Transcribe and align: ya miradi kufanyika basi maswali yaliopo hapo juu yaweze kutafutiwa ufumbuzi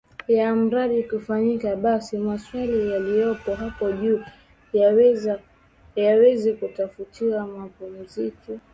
ya 0.37 0.47
miradi 0.55 0.99
kufanyika 1.03 1.75
basi 1.75 2.17
maswali 2.17 2.91
yaliopo 2.91 3.55
hapo 3.55 3.91
juu 3.91 4.19
yaweze 5.95 6.53
kutafutiwa 6.53 7.45
ufumbuzi 7.45 8.33